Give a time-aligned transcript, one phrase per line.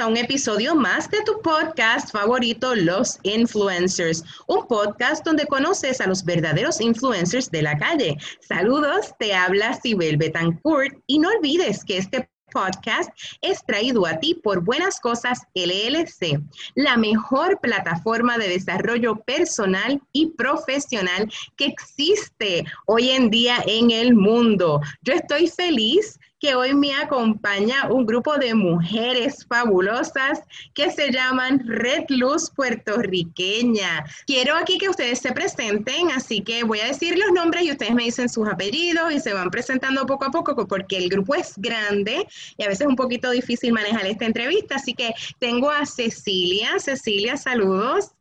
[0.00, 6.06] a un episodio más de tu podcast favorito, Los Influencers, un podcast donde conoces a
[6.06, 8.16] los verdaderos influencers de la calle.
[8.40, 14.34] Saludos, te habla Sibel Betancourt y no olvides que este podcast es traído a ti
[14.34, 16.40] por Buenas Cosas LLC,
[16.74, 24.14] la mejor plataforma de desarrollo personal y profesional que existe hoy en día en el
[24.14, 24.80] mundo.
[25.02, 30.42] Yo estoy feliz que hoy me acompaña un grupo de mujeres fabulosas
[30.72, 34.04] que se llaman Red Luz Puertorriqueña.
[34.26, 37.94] Quiero aquí que ustedes se presenten, así que voy a decir los nombres y ustedes
[37.94, 41.54] me dicen sus apellidos y se van presentando poco a poco porque el grupo es
[41.56, 45.86] grande y a veces es un poquito difícil manejar esta entrevista, así que tengo a
[45.86, 46.78] Cecilia.
[46.78, 48.12] Cecilia, saludos.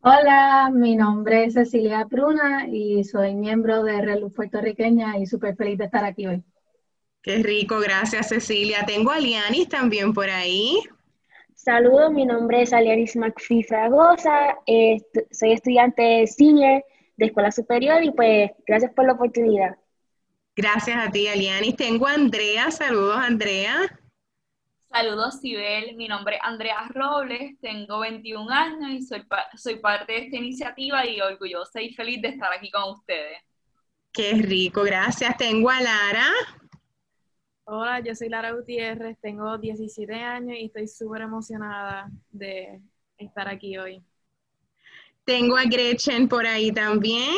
[0.00, 5.54] Hola, mi nombre es Cecilia Pruna y soy miembro de Red Luz Puertorriqueña y súper
[5.54, 6.42] feliz de estar aquí hoy.
[7.22, 8.84] Qué rico, gracias Cecilia.
[8.84, 10.80] Tengo a Lianis también por ahí.
[11.54, 14.58] Saludos, mi nombre es Alianis McPhee Fragosa,
[15.30, 16.84] soy estudiante senior
[17.16, 19.76] de Escuela Superior y pues gracias por la oportunidad.
[20.56, 21.76] Gracias a ti, Alianis.
[21.76, 23.76] Tengo a Andrea, saludos Andrea.
[24.90, 25.94] Saludos, Sibel.
[25.96, 31.06] Mi nombre es Andrea Robles, tengo 21 años y soy, soy parte de esta iniciativa
[31.06, 33.38] y orgullosa y feliz de estar aquí con ustedes.
[34.12, 35.36] Qué rico, gracias.
[35.36, 36.28] Tengo a Lara.
[37.74, 42.82] Hola, yo soy Lara Gutiérrez, tengo 17 años y estoy súper emocionada de
[43.16, 44.02] estar aquí hoy.
[45.24, 47.34] Tengo a Gretchen por ahí también.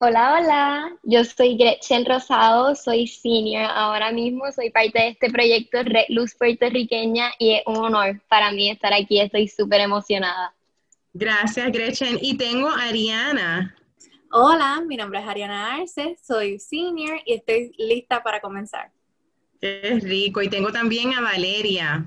[0.00, 5.82] Hola, hola, yo soy Gretchen Rosado, soy senior ahora mismo, soy parte de este proyecto
[5.82, 10.54] Red Luz Puertorriqueña y es un honor para mí estar aquí, estoy súper emocionada.
[11.14, 12.18] Gracias, Gretchen.
[12.20, 13.77] Y tengo a Ariana.
[14.30, 18.92] Hola, mi nombre es Ariana Arce, soy senior y estoy lista para comenzar.
[19.58, 20.42] Qué rico.
[20.42, 22.06] Y tengo también a Valeria.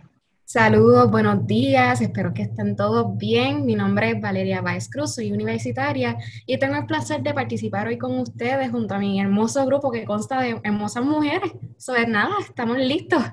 [0.52, 3.66] Saludos, buenos días, espero que estén todos bien.
[3.66, 7.98] Mi nombre es Valeria Baez Cruz, soy universitaria y tengo el placer de participar hoy
[7.98, 11.54] con ustedes junto a mi hermoso grupo que consta de hermosas mujeres.
[11.78, 13.24] Sobre nada, estamos listos.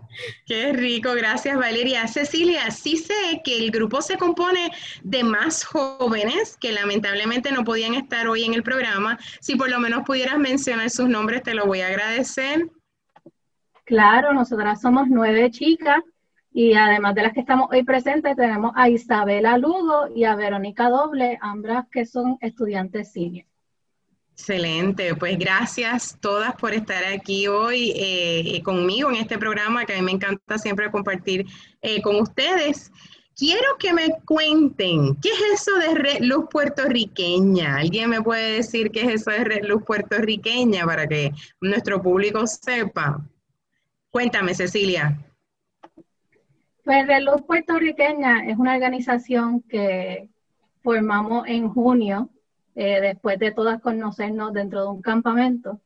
[0.47, 2.07] Qué rico, gracias Valeria.
[2.07, 4.71] Cecilia, sí sé que el grupo se compone
[5.03, 9.19] de más jóvenes que lamentablemente no podían estar hoy en el programa.
[9.41, 12.71] Si por lo menos pudieras mencionar sus nombres, te lo voy a agradecer.
[13.87, 15.99] Claro, nosotras somos nueve chicas
[16.53, 20.89] y además de las que estamos hoy presentes, tenemos a Isabela Lugo y a Verónica
[20.89, 23.47] Doble, ambas que son estudiantes senior.
[24.33, 29.97] Excelente, pues gracias todas por estar aquí hoy eh, conmigo en este programa que a
[29.97, 31.45] mí me encanta siempre compartir
[31.83, 32.93] eh, con ustedes.
[33.37, 37.79] Quiero que me cuenten, ¿qué es eso de Red Luz Puertorriqueña?
[37.79, 42.47] ¿Alguien me puede decir qué es eso de Red Luz Puertorriqueña para que nuestro público
[42.47, 43.21] sepa?
[44.11, 45.19] Cuéntame, Cecilia.
[46.89, 50.31] Pues Reloj Puertorriqueña es una organización que
[50.83, 52.31] formamos en junio,
[52.75, 55.83] eh, después de todas conocernos dentro de un campamento.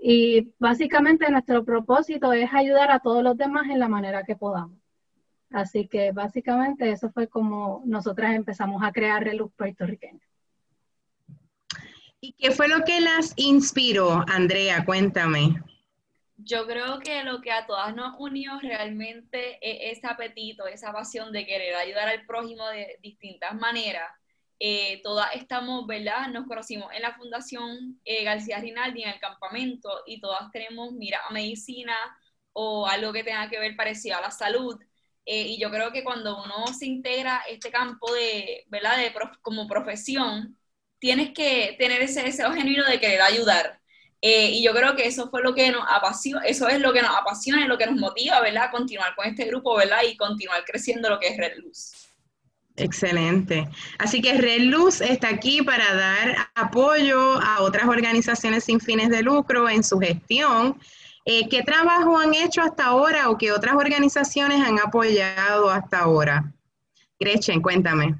[0.00, 4.76] Y básicamente nuestro propósito es ayudar a todos los demás en la manera que podamos.
[5.48, 10.26] Así que básicamente eso fue como nosotras empezamos a crear Reloj Puertorriqueña.
[12.20, 14.84] ¿Y qué fue lo que las inspiró, Andrea?
[14.84, 15.62] Cuéntame
[16.44, 21.32] yo creo que lo que a todas nos unió realmente es ese apetito, esa pasión
[21.32, 24.10] de querer ayudar al prójimo de distintas maneras.
[24.58, 26.28] Eh, todas estamos, ¿verdad?
[26.28, 31.20] Nos conocimos en la Fundación eh, García Rinaldi en el campamento y todas tenemos mira
[31.28, 31.96] a medicina
[32.52, 34.78] o algo que tenga que ver parecido a la salud.
[35.24, 38.98] Eh, y yo creo que cuando uno se integra este campo de, ¿verdad?
[38.98, 40.58] De como profesión,
[40.98, 43.81] tienes que tener ese deseo genuino de querer ayudar.
[44.24, 47.02] Eh, y yo creo que eso fue lo que nos apasiona, eso es lo que
[47.02, 48.70] nos apasiona y lo que nos motiva, ¿verdad?
[48.70, 49.98] Continuar con este grupo, ¿verdad?
[50.08, 51.90] Y continuar creciendo lo que es Red Luz.
[52.76, 53.68] Excelente.
[53.98, 59.22] Así que Red Luz está aquí para dar apoyo a otras organizaciones sin fines de
[59.22, 60.78] lucro en su gestión.
[61.24, 66.52] Eh, ¿Qué trabajo han hecho hasta ahora o qué otras organizaciones han apoyado hasta ahora?
[67.18, 68.16] Gretchen, cuéntame.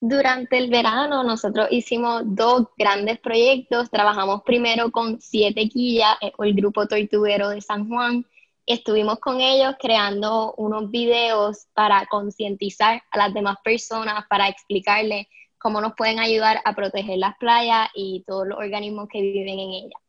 [0.00, 3.90] Durante el verano nosotros hicimos dos grandes proyectos.
[3.90, 8.26] Trabajamos primero con Siete Quillas, eh, el grupo tortuguero de San Juan.
[8.66, 15.80] Estuvimos con ellos creando unos videos para concientizar a las demás personas, para explicarles cómo
[15.80, 20.00] nos pueden ayudar a proteger las playas y todos los organismos que viven en ellas.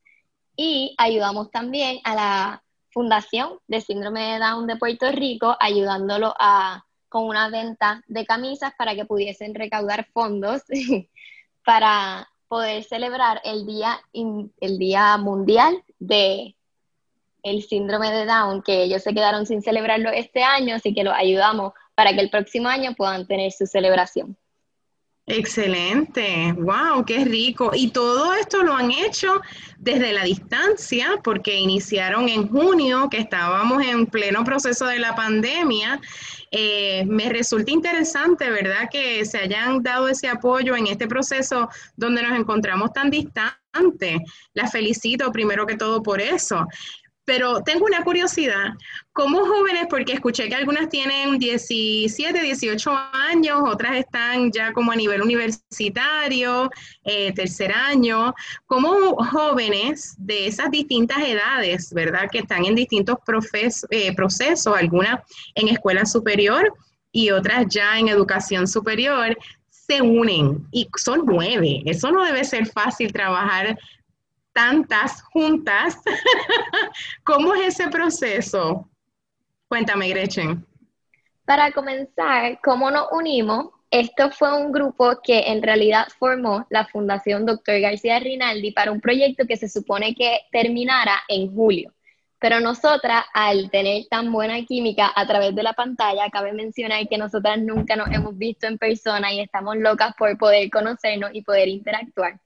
[0.58, 6.84] Y ayudamos también a la Fundación de Síndrome de Down de Puerto Rico, ayudándolo a
[7.10, 10.64] con una venta de camisas para que pudiesen recaudar fondos
[11.66, 16.56] para poder celebrar el Día, el día Mundial de
[17.44, 21.14] el síndrome de Down, que ellos se quedaron sin celebrarlo este año, así que los
[21.14, 24.38] ayudamos para que el próximo año puedan tener su celebración.
[25.30, 27.72] Excelente, wow, qué rico.
[27.74, 29.42] Y todo esto lo han hecho
[29.78, 36.00] desde la distancia, porque iniciaron en junio, que estábamos en pleno proceso de la pandemia.
[36.52, 42.24] Eh, me resulta interesante, ¿verdad?, que se hayan dado ese apoyo en este proceso donde
[42.24, 44.20] nos encontramos tan distantes.
[44.54, 46.66] La felicito primero que todo por eso.
[47.28, 48.70] Pero tengo una curiosidad,
[49.12, 54.96] ¿cómo jóvenes, porque escuché que algunas tienen 17, 18 años, otras están ya como a
[54.96, 56.70] nivel universitario,
[57.04, 58.34] eh, tercer año,
[58.66, 63.18] ¿cómo jóvenes de esas distintas edades, verdad, que están en distintos
[63.90, 65.20] eh, procesos, algunas
[65.56, 66.74] en escuela superior
[67.12, 69.38] y otras ya en educación superior,
[69.70, 71.82] se unen y son nueve.
[71.86, 73.78] Eso no debe ser fácil trabajar
[74.58, 76.02] tantas juntas.
[77.24, 78.90] ¿Cómo es ese proceso?
[79.68, 80.66] Cuéntame, Gretchen.
[81.46, 83.68] Para comenzar, ¿cómo nos unimos?
[83.92, 87.80] Esto fue un grupo que en realidad formó la Fundación Dr.
[87.82, 91.94] García Rinaldi para un proyecto que se supone que terminara en julio.
[92.40, 97.20] Pero nosotras, al tener tan buena química a través de la pantalla, cabe mencionar que
[97.20, 101.68] nosotras nunca nos hemos visto en persona y estamos locas por poder conocernos y poder
[101.68, 102.40] interactuar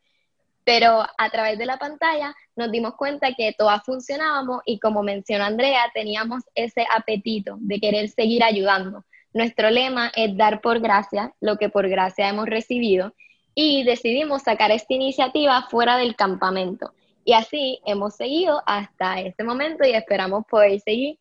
[0.63, 5.46] pero a través de la pantalla nos dimos cuenta que todas funcionábamos y como mencionó
[5.46, 9.04] Andrea, teníamos ese apetito de querer seguir ayudando.
[9.34, 13.13] Nuestro lema es dar por gracia lo que por gracia hemos recibido
[13.56, 16.94] y decidimos sacar esta iniciativa fuera del campamento.
[17.24, 21.18] Y así hemos seguido hasta este momento y esperamos poder seguir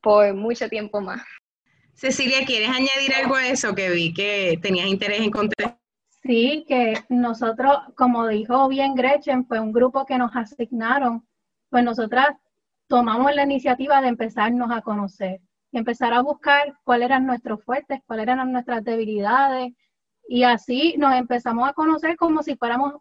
[0.00, 1.22] por mucho tiempo más.
[1.94, 5.79] Cecilia, ¿quieres añadir algo a eso que vi que tenías interés en contestar?
[6.30, 11.26] Sí, que nosotros, como dijo bien Gretchen, fue un grupo que nos asignaron,
[11.70, 12.36] pues nosotras
[12.86, 15.40] tomamos la iniciativa de empezarnos a conocer
[15.72, 19.72] y empezar a buscar cuáles eran nuestros fuertes, cuáles eran nuestras debilidades,
[20.28, 22.94] y así nos empezamos a conocer como si fuéramos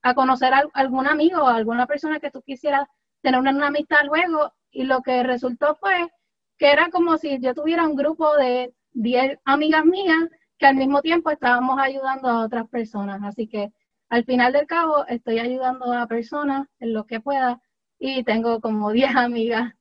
[0.00, 2.88] a conocer a algún amigo o alguna persona que tú quisieras
[3.20, 6.08] tener una, una amistad luego, y lo que resultó fue
[6.56, 10.30] que era como si yo tuviera un grupo de 10 amigas mías
[10.60, 13.20] que al mismo tiempo estábamos ayudando a otras personas.
[13.24, 13.72] Así que
[14.10, 17.60] al final del cabo estoy ayudando a personas en lo que pueda
[17.98, 19.72] y tengo como 10 amigas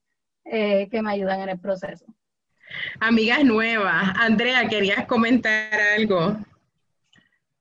[0.46, 2.06] eh, que me ayudan en el proceso.
[3.00, 4.14] Amigas nuevas.
[4.16, 6.38] Andrea, ¿querías comentar algo?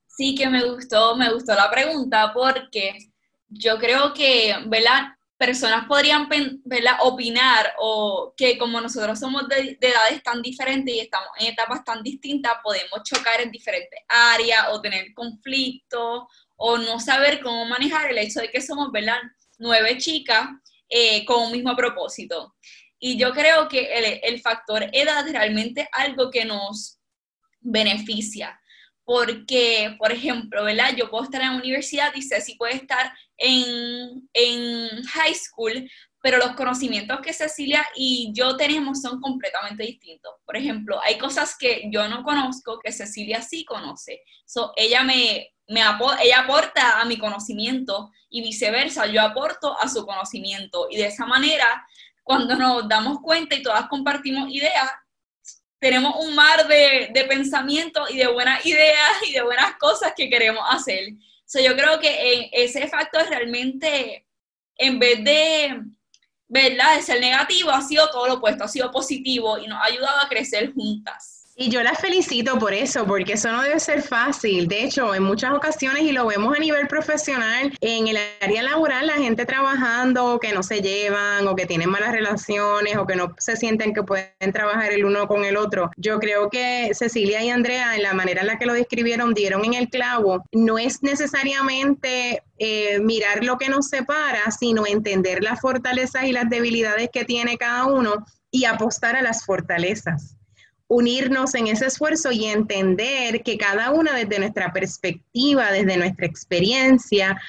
[0.07, 3.11] Sí, que me gustó, me gustó la pregunta porque
[3.49, 5.15] yo creo que, ¿verdad?
[5.39, 6.27] Personas podrían
[6.99, 12.03] opinar o que como nosotros somos de, edades tan diferentes y estamos en etapas tan
[12.03, 16.23] distintas, podemos chocar en diferentes áreas o tener conflictos
[16.57, 19.17] o no saber cómo manejar el hecho de que somos ¿verdad?
[19.57, 20.45] nueve chicas
[20.89, 22.57] eh, con un mismo propósito.
[22.99, 26.99] Y yo creo que el, el factor edad es realmente algo que nos
[27.61, 28.58] beneficia
[29.09, 30.95] porque, por ejemplo, ¿verdad?
[30.95, 35.89] Yo puedo estar en la universidad y Ceci puede estar en, en high school,
[36.21, 40.31] pero los conocimientos que Cecilia y yo tenemos son completamente distintos.
[40.45, 44.21] Por ejemplo, hay cosas que yo no conozco que Cecilia sí conoce.
[44.45, 45.81] So, ella me, me
[46.21, 50.85] ella aporta a mi conocimiento y viceversa, yo aporto a su conocimiento.
[50.91, 51.83] Y de esa manera,
[52.21, 54.87] cuando nos damos cuenta y todas compartimos ideas,
[55.79, 60.29] tenemos un mar de, de pensamientos y de buenas ideas y de buenas cosas que
[60.29, 61.13] queremos hacer.
[61.45, 64.27] So, yo creo que ese factor realmente,
[64.75, 65.81] en vez de,
[66.47, 66.95] ¿verdad?
[66.95, 70.19] de ser negativo, ha sido todo lo opuesto, ha sido positivo y nos ha ayudado
[70.19, 71.38] a crecer juntas.
[71.61, 74.69] Y yo las felicito por eso, porque eso no debe ser fácil.
[74.69, 79.07] De hecho, en muchas ocasiones, y lo vemos a nivel profesional, en el área laboral,
[79.07, 83.35] la gente trabajando que no se llevan o que tienen malas relaciones o que no
[83.39, 85.91] se sienten que pueden trabajar el uno con el otro.
[85.97, 89.65] Yo creo que Cecilia y Andrea, en la manera en la que lo describieron, dieron
[89.65, 90.45] en el clavo.
[90.53, 96.49] No es necesariamente eh, mirar lo que nos separa, sino entender las fortalezas y las
[96.49, 100.38] debilidades que tiene cada uno y apostar a las fortalezas
[100.89, 107.39] unirnos en ese esfuerzo y entender que cada una desde nuestra perspectiva, desde nuestra experiencia,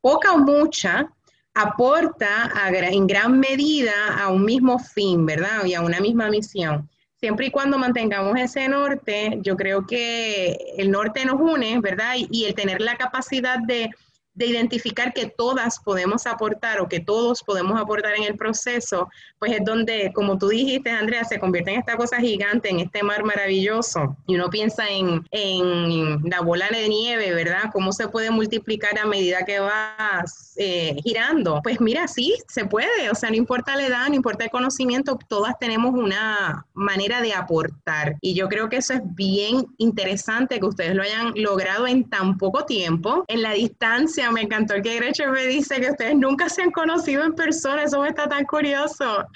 [0.00, 1.08] poca o mucha,
[1.54, 5.64] aporta en gran medida a un mismo fin, ¿verdad?
[5.64, 6.88] Y a una misma misión.
[7.16, 12.14] Siempre y cuando mantengamos ese norte, yo creo que el norte nos une, ¿verdad?
[12.16, 13.90] Y, el tener la capacidad de,
[14.34, 19.52] de identificar que todas podemos aportar o que todos podemos aportar en el proceso, pues
[19.52, 23.24] es donde, como tú dijiste, Andrea, se convierte en esta cosa gigante, en este mar
[23.24, 24.16] maravilloso.
[24.26, 27.70] Y uno piensa en, en la bola de nieve, ¿verdad?
[27.72, 31.60] Cómo se puede multiplicar a medida que vas eh, girando.
[31.62, 33.10] Pues mira, sí, se puede.
[33.10, 37.34] O sea, no importa la edad, no importa el conocimiento, todas tenemos una manera de
[37.34, 38.16] aportar.
[38.20, 42.38] Y yo creo que eso es bien interesante que ustedes lo hayan logrado en tan
[42.38, 46.62] poco tiempo, en la distancia me encantó que Gretchen me dice que ustedes nunca se
[46.62, 49.26] han conocido en persona, eso me está tan curioso.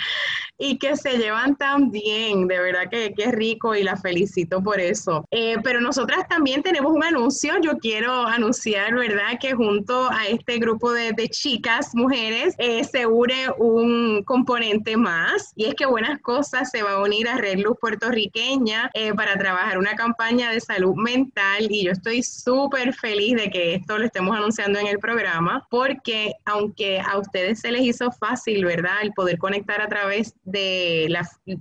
[0.60, 4.80] Y que se llevan tan bien, de verdad que, es rico y la felicito por
[4.80, 5.24] eso.
[5.30, 9.38] Eh, pero nosotras también tenemos un anuncio, yo quiero anunciar, ¿verdad?
[9.40, 15.66] Que junto a este grupo de, chicas, mujeres, eh, se une un componente más y
[15.66, 19.78] es que Buenas Cosas se va a unir a Red Luz puertorriqueña eh, para trabajar
[19.78, 24.36] una campaña de salud mental y yo estoy súper feliz de que esto lo estemos
[24.36, 29.38] anunciando en el programa, porque aunque a ustedes se les hizo fácil, ¿verdad?, el poder
[29.38, 31.12] conectar a través de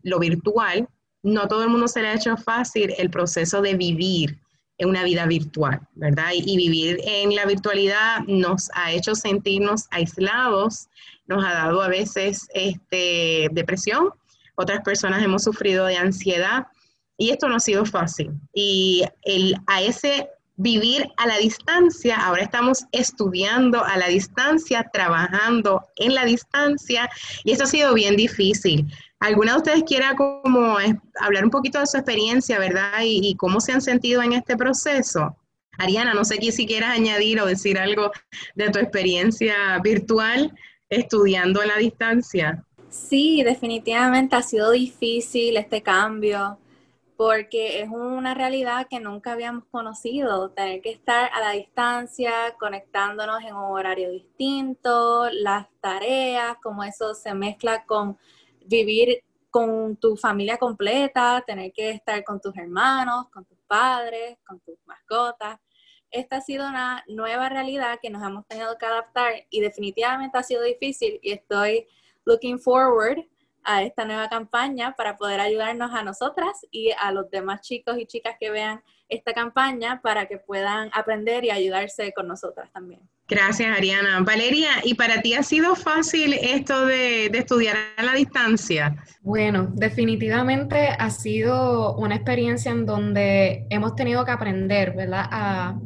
[0.03, 0.87] lo virtual,
[1.23, 4.39] no todo el mundo se le ha hecho fácil el proceso de vivir
[4.77, 6.29] en una vida virtual, ¿verdad?
[6.33, 10.87] Y, vivir en la virtualidad nos ha hecho sentirnos aislados,
[11.25, 14.11] nos ha dado a veces este, depresión,
[14.55, 16.67] otras personas hemos sufrido de ansiedad
[17.17, 18.31] y esto no ha sido fácil.
[18.53, 25.83] Y el, a ese vivir a la distancia, ahora estamos estudiando a la distancia, trabajando
[25.95, 27.09] en la distancia
[27.43, 28.85] y eso ha sido bien difícil.
[29.19, 30.77] ¿Alguna de ustedes quiera como
[31.19, 33.01] hablar un poquito de su experiencia, verdad?
[33.03, 35.35] Y, cómo se han sentido en este proceso.
[35.77, 38.11] Ariana, no sé si quieras añadir o decir algo
[38.55, 40.53] de tu experiencia virtual
[40.89, 42.63] estudiando a la distancia.
[42.89, 46.57] Sí, definitivamente ha sido difícil este cambio
[47.17, 53.41] porque es una realidad que nunca habíamos conocido, tener que estar a la distancia, conectándonos
[53.41, 58.19] en un horario distinto, las tareas, como eso se mezcla con
[58.67, 64.59] vivir con tu familia completa, tener que estar con tus hermanos, con tus padres, con
[64.59, 65.59] tus mascotas.
[66.11, 70.43] Esta ha sido una nueva realidad que nos hemos tenido que adaptar y definitivamente ha
[70.43, 71.87] sido difícil y estoy
[72.25, 73.25] looking forward
[73.67, 78.05] a esta nueva campaña para poder ayudarnos a nosotras y a los demás chicos y
[78.05, 83.01] chicas que vean esta campaña para que puedan aprender y ayudarse con nosotras también.
[83.27, 84.21] Gracias, Ariana.
[84.21, 88.95] Valeria, ¿y para ti ha sido fácil esto de, estudiar a la distancia?
[89.21, 95.25] Bueno, definitivamente ha sido una experiencia en donde hemos tenido que aprender, ¿verdad?
[95.29, 95.77] A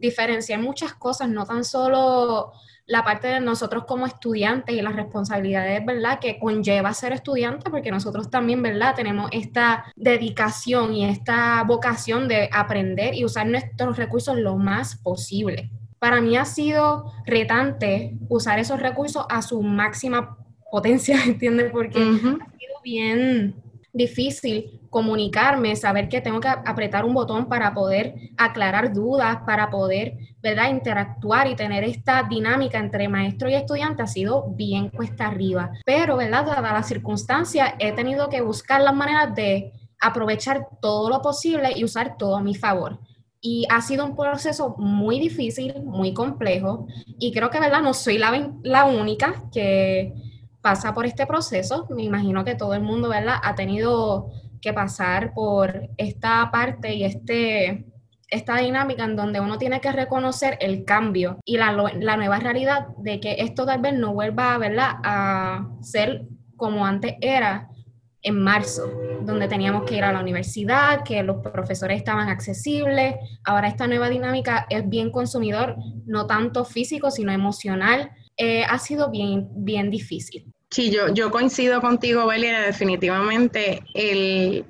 [0.00, 2.52] diferenciar muchas cosas, no tan solo
[2.90, 7.92] la parte de nosotros como estudiantes y las responsabilidades, ¿verdad?, que conlleva ser estudiante, porque
[7.92, 14.36] nosotros también, ¿verdad?, tenemos esta dedicación y esta vocación de aprender y usar nuestros recursos
[14.36, 15.70] lo más posible.
[16.00, 20.36] Para mí ha sido retante usar esos recursos a su máxima
[20.70, 21.70] potencia, ¿entiendes?
[21.70, 23.54] Porque ha sido bien
[23.92, 30.16] difícil comunicarme, saber que tengo que apretar un botón para poder aclarar dudas, para poder,
[30.42, 35.72] ¿verdad?, interactuar y tener esta dinámica entre maestro y estudiante ha sido bien cuesta arriba.
[35.84, 41.20] Pero, ¿verdad?, dada las circunstancias, he tenido que buscar las maneras de aprovechar todo lo
[41.20, 42.98] posible y usar todo a mi favor.
[43.42, 46.86] Y ha sido un proceso muy difícil, muy complejo,
[47.18, 50.12] y creo que, ¿verdad?, no soy la, la única que
[50.60, 51.86] pasa por este proceso.
[51.90, 57.04] Me imagino que todo el mundo, ¿verdad?, ha tenido que pasar por esta parte y
[57.04, 57.86] este,
[58.28, 62.88] esta dinámica en donde uno tiene que reconocer el cambio y la, la nueva realidad
[62.98, 64.96] de que esto tal vez no vuelva ¿verdad?
[65.02, 66.26] a ser
[66.56, 67.68] como antes era
[68.22, 68.82] en marzo,
[69.22, 73.14] donde teníamos que ir a la universidad, que los profesores estaban accesibles.
[73.44, 78.10] Ahora esta nueva dinámica es bien consumidor, no tanto físico, sino emocional.
[78.42, 80.46] Eh, ha sido bien, bien difícil.
[80.70, 83.82] Sí, yo, yo coincido contigo, Valeria, definitivamente.
[83.92, 84.64] El,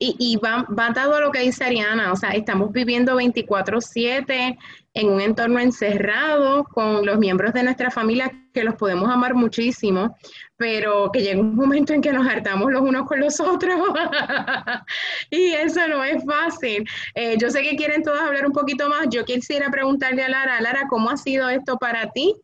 [0.00, 4.58] y, y va, va dado a lo que dice Ariana, o sea, estamos viviendo 24/7
[4.94, 10.16] en un entorno encerrado con los miembros de nuestra familia que los podemos amar muchísimo,
[10.56, 13.78] pero que llega un momento en que nos hartamos los unos con los otros
[15.30, 16.84] y eso no es fácil.
[17.14, 19.06] Eh, yo sé que quieren todos hablar un poquito más.
[19.08, 22.34] Yo quisiera preguntarle a Lara, Lara, ¿cómo ha sido esto para ti?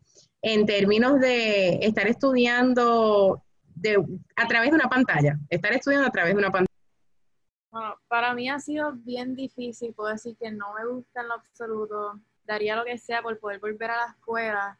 [0.41, 3.43] En términos de estar estudiando
[3.75, 4.03] de,
[4.35, 6.67] a través de una pantalla, estar estudiando a través de una pantalla?
[7.71, 11.35] Bueno, para mí ha sido bien difícil, puedo decir que no me gusta en lo
[11.35, 14.77] absoluto, daría lo que sea por poder volver a la escuela.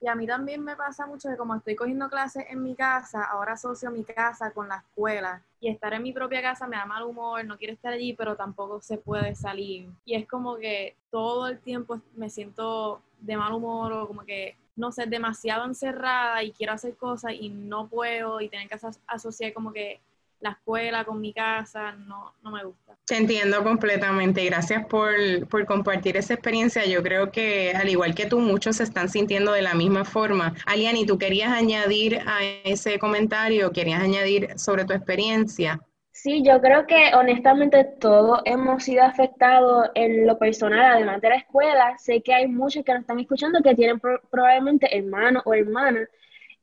[0.00, 3.22] Y a mí también me pasa mucho que como estoy cogiendo clases en mi casa,
[3.22, 5.42] ahora asocio mi casa con la escuela.
[5.60, 8.34] y estar en mi propia casa me da mal humor, no quiero estar allí, pero
[8.34, 9.88] tampoco se puede salir.
[10.04, 14.56] Y es como que todo el tiempo me siento de mal humor o como que,
[14.76, 19.52] no sé, demasiado encerrada y quiero hacer cosas y no puedo y tener que asociar
[19.52, 20.00] como que
[20.42, 22.96] la escuela con mi casa, no, no me gusta.
[23.06, 24.44] Te entiendo completamente.
[24.44, 25.14] Gracias por,
[25.48, 26.84] por, compartir esa experiencia.
[26.84, 30.54] Yo creo que al igual que tú, muchos se están sintiendo de la misma forma.
[30.66, 33.70] Aliani, ¿tú querías añadir a ese comentario?
[33.70, 35.80] ¿Querías añadir sobre tu experiencia?
[36.14, 41.36] Sí, yo creo que honestamente todos hemos sido afectados en lo personal, además de la
[41.36, 41.96] escuela.
[41.98, 43.98] Sé que hay muchos que nos están escuchando que tienen
[44.30, 46.08] probablemente hermanos o hermanas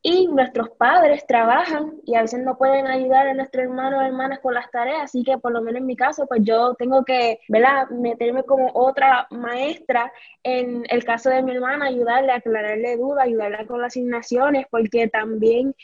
[0.02, 4.40] y nuestros padres trabajan y a veces no pueden ayudar a nuestros hermanos o hermanas
[4.40, 7.40] con las tareas, así que por lo menos en mi caso, pues yo tengo que,
[7.50, 10.12] ¿verdad?, meterme como otra maestra
[10.44, 15.76] en el caso de mi hermana, ayudarle aclararle dudas, ayudarle con las asignaciones, porque también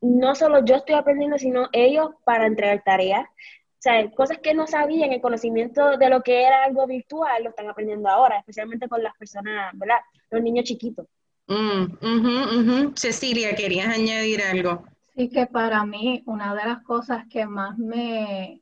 [0.00, 3.24] no solo yo estoy aprendiendo, sino ellos para entregar tareas.
[3.24, 7.50] O sea, cosas que no sabían, el conocimiento de lo que era algo virtual, lo
[7.50, 9.98] están aprendiendo ahora, especialmente con las personas, ¿verdad?
[10.30, 11.06] Los niños chiquitos.
[11.46, 14.84] Mm, Cecilia, ¿querías añadir algo?
[15.16, 18.60] Sí, que para mí una de las cosas que más me,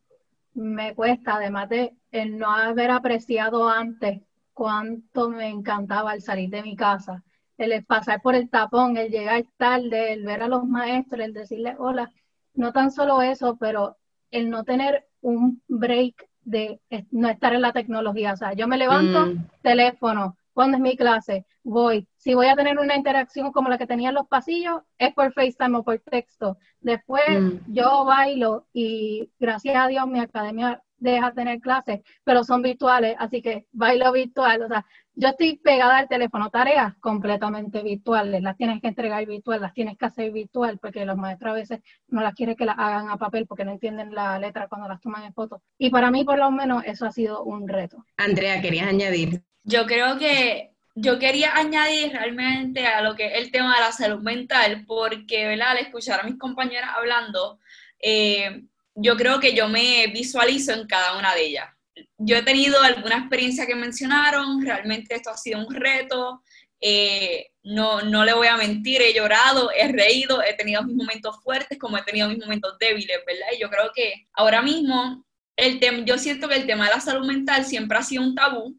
[0.55, 4.21] me cuesta, además de el no haber apreciado antes
[4.53, 7.23] cuánto me encantaba el salir de mi casa,
[7.59, 11.77] el pasar por el tapón, el llegar tarde, el ver a los maestros, el decirles
[11.79, 12.13] hola,
[12.55, 13.97] no tan solo eso, pero
[14.31, 18.33] el no tener un break de no estar en la tecnología.
[18.33, 19.47] O sea, yo me levanto, mm.
[19.63, 22.09] teléfono, cuando es mi clase, voy.
[22.17, 25.33] Si voy a tener una interacción como la que tenía en los pasillos, es por
[25.33, 26.57] FaceTime o por texto.
[26.81, 27.73] Después mm.
[27.73, 33.43] yo bailo y gracias a Dios mi academia deja tener clases, pero son virtuales, así
[33.43, 34.63] que bailo virtual.
[34.63, 39.61] O sea, yo estoy pegada al teléfono, tareas completamente virtuales, las tienes que entregar virtual,
[39.61, 42.79] las tienes que hacer virtual, porque los maestros a veces no las quieren que las
[42.79, 45.63] hagan a papel porque no entienden la letra cuando las toman en foto.
[45.79, 48.05] Y para mí, por lo menos, eso ha sido un reto.
[48.17, 49.43] Andrea, ¿querías añadir?
[49.65, 53.93] Yo creo que yo quería añadir realmente a lo que es el tema de la
[53.93, 55.73] salud mental, porque, ¿verdad?
[55.73, 57.59] Al escuchar a mis compañeras hablando,
[58.01, 58.63] eh,
[58.97, 61.69] yo creo que yo me visualizo en cada una de ellas.
[62.19, 66.43] Yo he tenido alguna experiencia que mencionaron, realmente esto ha sido un reto,
[66.81, 71.37] eh, no, no le voy a mentir, he llorado, he reído, he tenido mis momentos
[71.43, 73.47] fuertes como he tenido mis momentos débiles, ¿verdad?
[73.55, 75.25] Y yo creo que ahora mismo,
[75.57, 78.79] el yo siento que el tema de la salud mental siempre ha sido un tabú,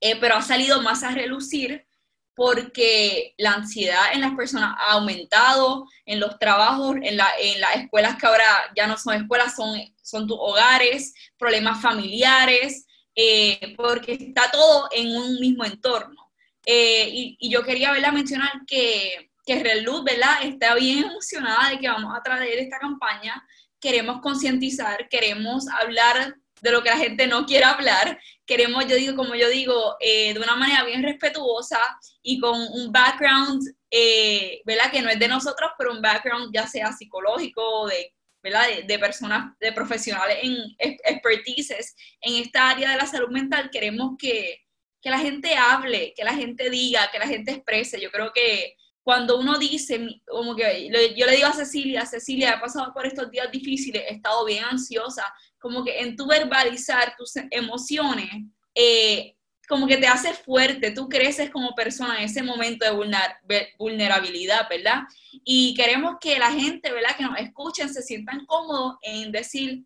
[0.00, 1.86] eh, pero ha salido más a relucir
[2.34, 7.76] porque la ansiedad en las personas ha aumentado, en los trabajos, en, la, en las
[7.76, 8.44] escuelas que ahora
[8.76, 15.14] ya no son escuelas, son, son tus hogares, problemas familiares, eh, porque está todo en
[15.14, 16.32] un mismo entorno.
[16.64, 20.42] Eh, y, y, yo quería verla mencionar que, que Reluz, ¿verdad?
[20.42, 23.44] Está bien emocionada de que vamos a traer esta campaña.
[23.80, 28.18] Queremos concientizar, queremos hablar de lo que la gente no quiere hablar.
[28.46, 31.78] Queremos, yo digo, como yo digo, eh, de una manera bien respetuosa
[32.22, 34.90] y con un background, eh, ¿verdad?
[34.90, 38.66] Que no es de nosotros, pero un background ya sea psicológico, de, ¿verdad?
[38.86, 43.68] De, personas, de profesionales en expertices en esta área de la salud mental.
[43.70, 44.60] Queremos que,
[45.00, 48.00] que la gente hable, que la gente diga, que la gente exprese.
[48.00, 52.60] Yo creo que cuando uno dice, como que yo le digo a Cecilia, Cecilia, he
[52.60, 55.24] pasado por estos días difíciles, he estado bien ansiosa,
[55.58, 58.28] como que en tu verbalizar tus emociones,
[58.74, 59.36] eh,
[59.68, 65.02] como que te hace fuerte, tú creces como persona en ese momento de vulnerabilidad, ¿verdad?
[65.44, 67.16] Y queremos que la gente, ¿verdad?
[67.16, 69.84] Que nos escuchen, se sientan cómodos en decir,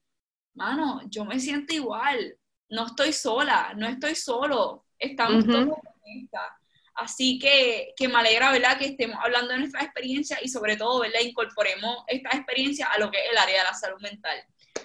[0.55, 2.37] mano, yo me siento igual,
[2.69, 6.41] no estoy sola, no estoy solo, estamos todos en esta.
[6.97, 8.79] Así que, que me alegra, ¿verdad?
[8.79, 11.21] Que estemos hablando de nuestra experiencia y sobre todo, ¿verdad?
[11.21, 14.39] Incorporemos esta experiencia a lo que es el área de la salud mental.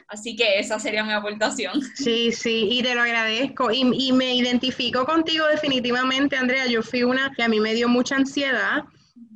[0.07, 1.73] Así que esa sería mi aportación.
[1.95, 3.71] Sí, sí, y te lo agradezco.
[3.71, 6.67] Y, y, me identifico contigo definitivamente, Andrea.
[6.67, 8.83] Yo fui una que a mí me dio mucha ansiedad.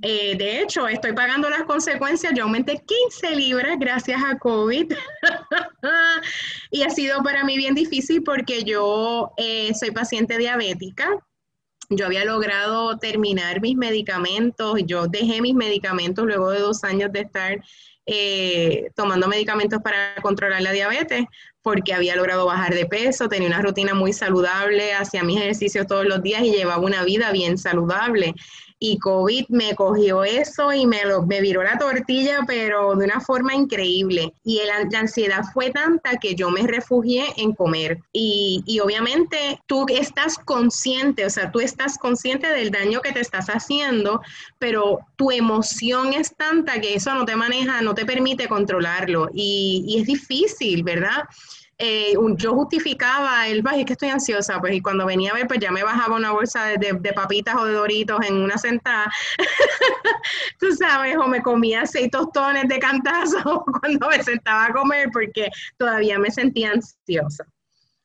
[0.02, 2.34] Eh, de hecho, estoy pagando las consecuencias.
[2.36, 4.94] Yo aumenté 15 libras gracias a COVID.
[6.72, 11.10] y ha sido para mí bien difícil porque yo eh, soy paciente diabética.
[11.90, 14.80] Yo había logrado terminar mis medicamentos.
[14.86, 17.62] Yo dejé mis medicamentos luego de dos años de estar
[18.08, 21.26] eh, tomando medicamentos para controlar la diabetes
[21.64, 26.06] porque había logrado bajar de peso, tenía una rutina muy saludable, hacía mis ejercicios todos
[26.06, 28.36] los días y llevaba una vida bien saludable.
[28.80, 33.22] Y COVID me cogió eso y me, lo, me viró la tortilla, pero de una
[33.22, 34.34] forma increíble.
[34.44, 38.00] Y la ansiedad fue tanta que yo me refugié en comer.
[38.12, 43.22] Y, y obviamente tú estás consciente, o sea, tú estás consciente del daño que te
[43.22, 44.22] estás haciendo,
[44.60, 49.30] pero tu emoción es tanta que eso no te maneja, no te permite controlarlo.
[49.34, 51.24] Y, y es difícil, ¿verdad?
[51.78, 55.60] Eh, yo justificaba el, es que estoy ansiosa, pues, y cuando venía a ver, pues
[55.60, 59.12] ya me bajaba una bolsa de, papitas o de doritos en una sentada,
[60.60, 65.50] tú sabes, o me comía seis tostones de cantazo cuando me sentaba a comer, porque
[65.78, 67.46] todavía me sentía ansiosa.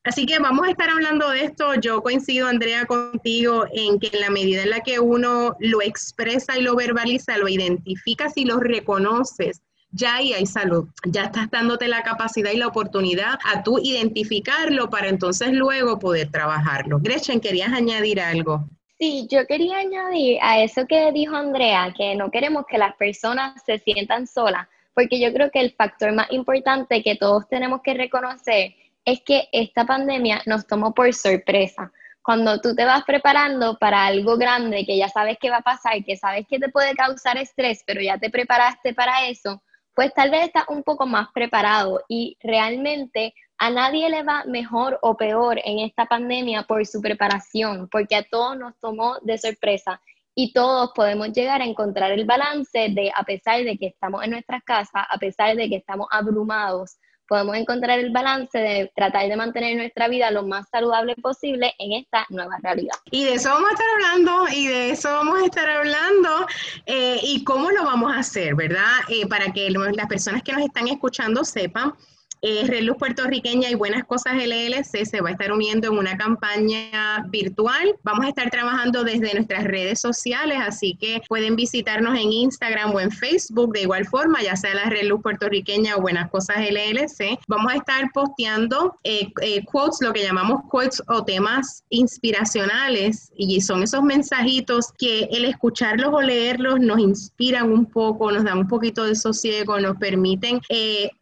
[0.03, 1.75] Así que vamos a estar hablando de esto.
[1.75, 6.57] Yo coincido, Andrea, contigo en que en la medida en la que uno lo expresa
[6.57, 10.87] y lo verbaliza, lo identificas y lo reconoces, ya ahí hay salud.
[11.05, 16.29] Ya estás dándote la capacidad y la oportunidad a tú identificarlo para entonces luego poder
[16.31, 16.99] trabajarlo.
[16.99, 18.65] Gretchen, ¿querías añadir algo?
[18.99, 23.61] Sí, yo quería añadir a eso que dijo Andrea, que no queremos que las personas
[23.65, 27.95] se sientan solas, porque yo creo que el factor más importante que todos tenemos que
[27.95, 31.91] reconocer es que esta pandemia nos tomó por sorpresa.
[32.21, 36.03] Cuando tú te vas preparando para algo grande que ya sabes que va a pasar,
[36.05, 40.31] que sabes que te puede causar estrés, pero ya te preparaste para eso, pues tal
[40.31, 45.59] vez está un poco más preparado y realmente a nadie le va mejor o peor
[45.63, 50.01] en esta pandemia por su preparación, porque a todos nos tomó de sorpresa
[50.33, 54.31] y todos podemos llegar a encontrar el balance de, a pesar de que estamos en
[54.31, 56.97] nuestras casas, a pesar de que estamos abrumados,
[57.31, 61.93] podemos encontrar el balance de tratar de mantener nuestra vida lo más saludable posible en
[61.93, 62.95] esta nueva realidad.
[63.09, 66.45] Y de eso vamos a estar hablando, y de eso vamos a estar hablando,
[66.87, 68.83] eh, y cómo lo vamos a hacer, ¿verdad?
[69.07, 71.93] Eh, para que las personas que nos están escuchando sepan
[72.41, 76.17] eh, Red Luz Puertorriqueña y Buenas Cosas LLC se va a estar uniendo en una
[76.17, 77.95] campaña virtual.
[78.03, 82.99] Vamos a estar trabajando desde nuestras redes sociales, así que pueden visitarnos en Instagram o
[82.99, 87.39] en Facebook de igual forma, ya sea la Red Luz Puertorriqueña o Buenas Cosas LLC.
[87.47, 93.61] Vamos a estar posteando eh, eh, quotes, lo que llamamos quotes o temas inspiracionales, y
[93.61, 98.67] son esos mensajitos que el escucharlos o leerlos nos inspiran un poco, nos dan un
[98.67, 100.59] poquito de sosiego, nos permiten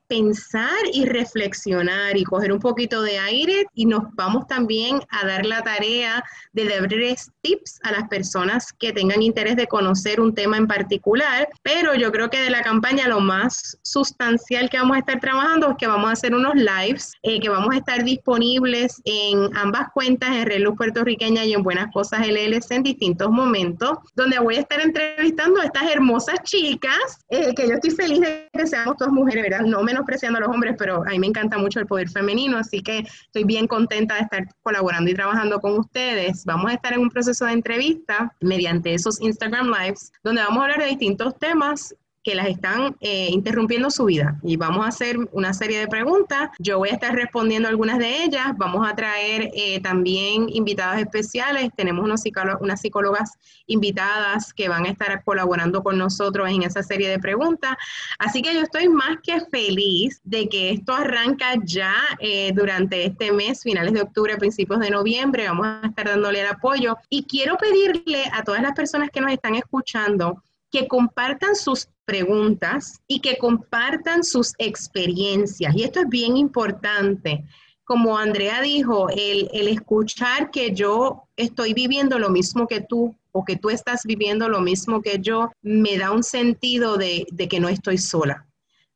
[0.09, 5.45] pensar y reflexionar y coger un poquito de aire y nos vamos también a dar
[5.45, 10.57] la tarea de darles tips a las personas que tengan interés de conocer un tema
[10.57, 14.99] en particular, pero yo creo que de la campaña lo más sustancial que vamos a
[14.99, 19.01] estar trabajando es que vamos a hacer unos lives eh, que vamos a estar disponibles
[19.05, 24.39] en ambas cuentas, en Reluz Puertorriqueña y en Buenas Cosas LLC en distintos momentos, donde
[24.39, 28.67] voy a estar entrevistando a estas hermosas chicas, eh, que yo estoy feliz de que
[28.67, 29.61] seamos todas mujeres, ¿verdad?
[29.61, 32.57] No menos apreciando a los hombres, pero a mí me encanta mucho el poder femenino,
[32.57, 36.43] así que estoy bien contenta de estar colaborando y trabajando con ustedes.
[36.45, 40.63] Vamos a estar en un proceso de entrevista mediante esos Instagram Lives, donde vamos a
[40.63, 44.37] hablar de distintos temas que las están eh, interrumpiendo su vida.
[44.43, 46.49] Y vamos a hacer una serie de preguntas.
[46.59, 48.47] Yo voy a estar respondiendo algunas de ellas.
[48.57, 51.69] Vamos a traer eh, también invitadas especiales.
[51.75, 52.23] Tenemos unos
[52.59, 53.31] unas psicólogas
[53.67, 57.75] invitadas que van a estar colaborando con nosotros en esa serie de preguntas.
[58.17, 63.31] Así que yo estoy más que feliz de que esto arranca ya eh, durante este
[63.31, 65.47] mes, finales de octubre, principios de noviembre.
[65.47, 66.97] Vamos a estar dándole el apoyo.
[67.09, 73.01] Y quiero pedirle a todas las personas que nos están escuchando que compartan sus preguntas
[73.07, 75.75] y que compartan sus experiencias.
[75.75, 77.43] Y esto es bien importante.
[77.83, 83.55] Como Andrea dijo, el, escuchar que yo estoy viviendo lo mismo que tú o que
[83.55, 87.69] tú estás viviendo lo mismo que yo, me da un sentido de, de que no
[87.69, 88.47] estoy sola,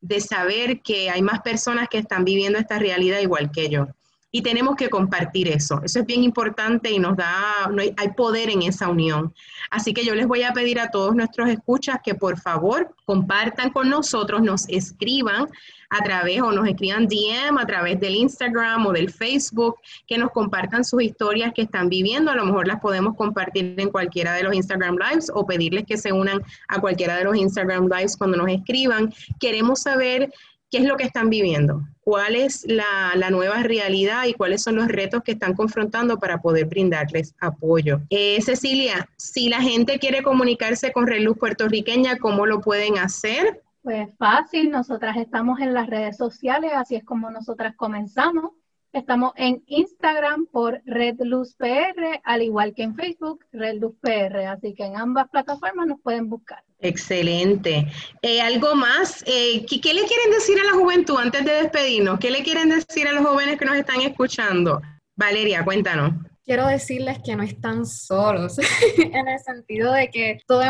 [0.02, 3.88] de saber que hay más personas que están viviendo esta realidad igual que yo
[4.36, 5.80] y tenemos que compartir eso.
[5.84, 9.32] Eso es bien importante y nos da, no hay, poder en esa unión.
[9.70, 13.70] Así que yo les voy a pedir a todos nuestros escuchas que por favor compartan
[13.70, 15.50] con nosotros, nos escriban
[15.92, 19.76] a través o nos escriban DM a través del Instagram o del Facebook,
[20.08, 22.32] que nos compartan sus historias que están viviendo.
[22.32, 25.98] A lo mejor las podemos compartir en cualquiera de los Instagram Lives o pedirles que
[25.98, 29.14] se unan a cualquiera de los Instagram Lives cuando nos escriban.
[29.40, 30.34] Queremos saber
[30.72, 34.88] qué es lo que están viviendo, cuál es la, nueva realidad y cuáles son los
[34.88, 38.02] retos que están confrontando para poder brindarles apoyo.
[38.10, 43.62] Eh, Cecilia, si la gente quiere comunicarse con Reluz Puertorriqueña, ¿cómo lo pueden hacer?
[43.82, 48.52] Pues fácil, nosotras estamos en las redes sociales, así es como nosotras comenzamos.
[48.94, 54.46] Estamos en Instagram por Red Luz PR, al igual que en Facebook, Red Luz PR.
[54.46, 56.64] Así que en ambas plataformas nos pueden buscar.
[56.80, 57.88] Excelente.
[58.22, 59.24] Eh, ¿Algo más?
[59.26, 62.20] Eh, ¿qué, le quieren decir a la juventud antes de despedirnos?
[62.20, 64.80] ¿Qué le quieren decir a los jóvenes que nos están escuchando?
[65.16, 66.14] Valeria, cuéntanos.
[66.46, 68.58] Quiero decirles que no están solos,
[68.98, 70.66] en el sentido de que todos,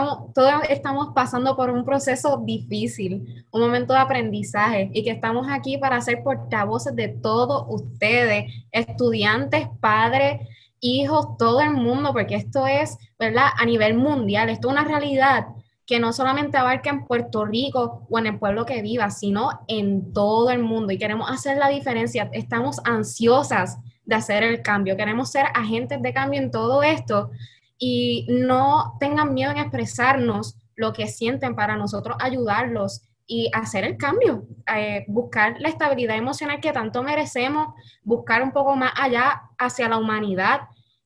[0.70, 6.02] estamos pasando por un proceso difícil, un momento de aprendizaje, y que estamos aquí para
[6.02, 10.48] ser portavoces de todos ustedes, estudiantes, padres,
[10.80, 13.48] hijos, todo el mundo, porque esto es, ¿verdad?
[13.58, 15.48] A nivel mundial, esto es una realidad
[15.86, 20.14] que no solamente abarca en Puerto Rico o en el pueblo que viva, sino en
[20.14, 20.94] todo el mundo.
[20.94, 22.30] Y queremos hacer la diferencia.
[22.32, 24.98] Estamos ansiosas de hacer el cambio.
[24.98, 27.32] Queremos ser agentes de cambio en todo esto
[27.78, 33.98] y no tengan miedo en expresarnos lo que sienten para nosotros ayudarlos y hacer el
[33.98, 39.88] cambio, eh, buscar la estabilidad emocional que tanto merecemos, buscar un poco más allá hacia
[39.88, 40.62] la humanidad,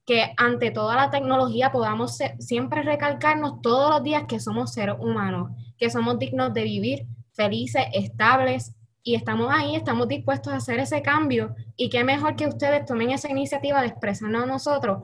[0.05, 5.51] que ante toda la tecnología podamos siempre recalcarnos todos los días que somos seres humanos,
[5.77, 8.73] que somos dignos de vivir felices, estables,
[9.07, 13.11] y estamos ahí, estamos dispuestos a hacer ese cambio y qué mejor que ustedes tomen
[13.11, 14.97] esa iniciativa de expresarnos a nosotros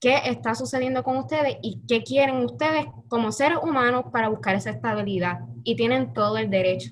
[0.00, 4.70] qué está sucediendo con ustedes y qué quieren ustedes como seres humanos para buscar esa
[4.70, 6.90] estabilidad y tienen todo el derecho.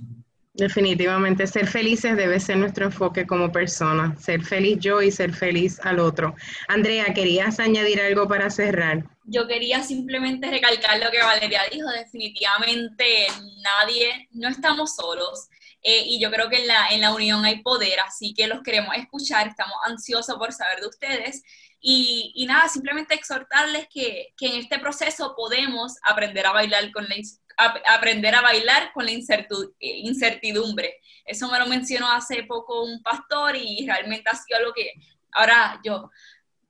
[0.54, 5.78] Definitivamente, ser felices debe ser nuestro enfoque como persona, ser feliz yo y ser feliz
[5.84, 6.34] al otro.
[6.66, 9.04] Andrea, ¿querías añadir algo para cerrar?
[9.24, 13.26] Yo quería simplemente recalcar lo que Valeria dijo, definitivamente
[13.62, 15.48] nadie, no estamos solos.
[15.88, 18.60] Eh, y yo creo que en la, en la unión hay poder, así que los
[18.64, 21.44] queremos escuchar, estamos ansiosos por saber de ustedes.
[21.80, 27.04] Y, y nada, simplemente exhortarles que, que, en este proceso podemos aprender a bailar con
[27.04, 27.14] la,
[27.94, 30.96] aprender a bailar con la incertidumbre.
[31.24, 34.90] Eso me lo mencionó hace poco un pastor y realmente ha sido algo que
[35.30, 36.10] ahora yo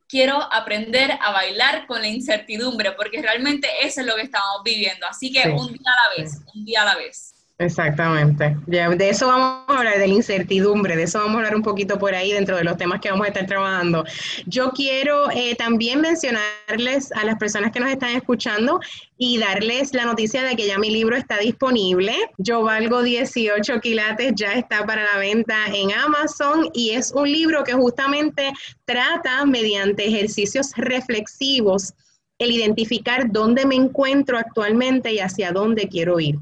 [0.06, 5.06] quiero aprender a bailar con la incertidumbre, porque realmente eso es lo que estamos viviendo.
[5.06, 7.35] Así que un día a la vez, un día a la vez.
[7.58, 8.54] Exactamente.
[8.66, 11.98] de eso vamos a hablar, de la incertidumbre, de eso vamos a hablar un poquito
[11.98, 14.04] por ahí dentro de los temas que vamos a estar trabajando.
[14.44, 18.78] Yo quiero eh, también mencionarles a las personas que nos están escuchando
[19.16, 22.14] y darles la noticia de que ya mi libro está disponible.
[22.36, 27.64] Yo valgo 18 quilates, ya está para la venta en Amazon y es un libro
[27.64, 28.52] que justamente
[28.84, 31.94] trata mediante ejercicios reflexivos
[32.38, 36.36] el identificar dónde me encuentro actualmente y hacia dónde quiero ir.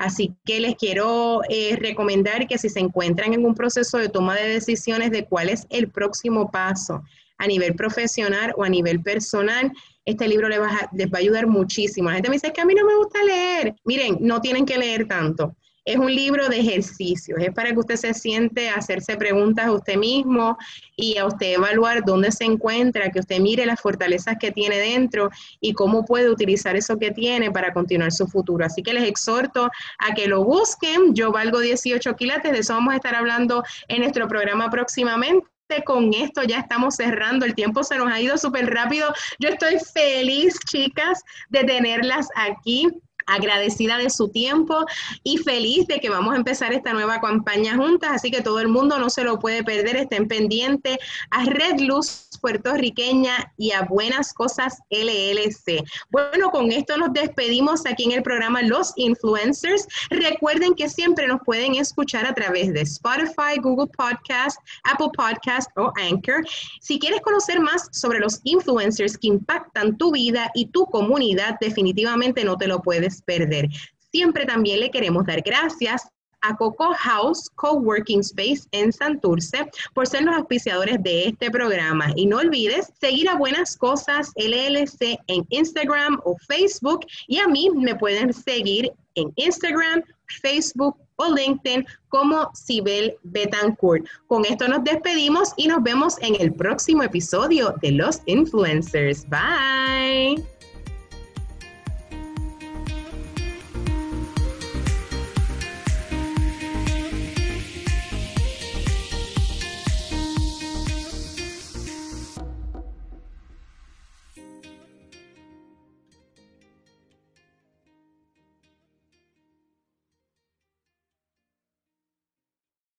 [0.00, 4.34] Así que les quiero eh, recomendar que si se encuentran en un proceso de toma
[4.34, 7.02] de decisiones de cuál es el próximo paso
[7.36, 9.70] a nivel profesional o a nivel personal,
[10.06, 12.08] este libro les va, les va a ayudar muchísimo.
[12.08, 13.74] La gente me dice que a mí no me gusta leer.
[13.84, 15.54] Miren, no tienen que leer tanto.
[15.84, 19.72] Es un libro de ejercicios, es para que usted se siente a hacerse preguntas a
[19.72, 20.58] usted mismo
[20.94, 25.30] y a usted evaluar dónde se encuentra, que usted mire las fortalezas que tiene dentro
[25.60, 28.64] y cómo puede utilizar eso que tiene para continuar su futuro.
[28.64, 31.14] Así que les exhorto a que lo busquen.
[31.14, 35.46] Yo valgo 18 quilates, de eso vamos a estar hablando en nuestro programa próximamente
[35.84, 39.12] con esto ya estamos cerrando, el tiempo se nos ha ido súper rápido.
[39.38, 42.88] Yo estoy feliz, chicas, de tenerlas aquí
[43.30, 44.84] agradecida de su tiempo
[45.22, 48.68] y feliz de que vamos a empezar esta nueva campaña juntas, así que todo el
[48.68, 50.98] mundo no se lo puede perder, estén pendientes
[51.30, 55.84] a Red Luz puertorriqueña y a Buenas Cosas LLC.
[56.10, 59.86] Bueno, con esto nos despedimos aquí en el programa Los Influencers.
[60.10, 65.92] Recuerden que siempre nos pueden escuchar a través de Spotify, Google Podcast, Apple Podcast o
[65.96, 66.44] Anchor.
[66.80, 72.44] Si quieres conocer más sobre los influencers que impactan tu vida y tu comunidad, definitivamente
[72.44, 73.68] no te lo puedes perder.
[74.12, 76.10] Siempre también le queremos dar gracias
[76.42, 82.12] a Coco House Coworking Space en Santurce por ser los auspiciadores de este programa.
[82.16, 87.70] Y no olvides seguir a Buenas Cosas LLC en Instagram o Facebook y a mí
[87.74, 90.02] me pueden seguir en Instagram,
[90.42, 94.06] Facebook o LinkedIn como Sibel Betancourt.
[94.26, 99.26] Con esto nos despedimos y nos vemos en el próximo episodio de Los Influencers.
[99.28, 100.59] Bye.